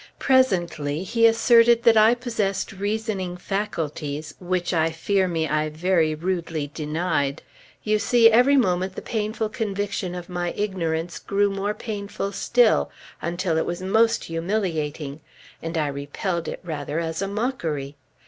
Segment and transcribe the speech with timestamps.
[0.17, 6.71] Presently he asserted that I possessed reasoning faculties, which I fear me I very rudely
[6.73, 7.43] denied.
[7.83, 12.89] You see, every moment the painful conviction of my ignorance grew more painful still,
[13.21, 15.21] until it was most humiliating;
[15.61, 17.95] and I repelled it rather as a mockery.